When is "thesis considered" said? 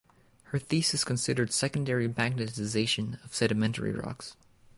0.57-1.53